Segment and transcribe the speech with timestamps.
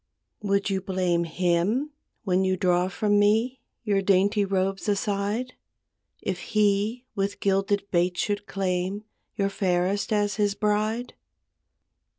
[0.41, 1.91] Would you blame him,
[2.23, 5.53] when you draw from me Your dainty robes aside,
[6.23, 9.03] If he with gilded baits should claim
[9.35, 11.13] Your fairest as his bride?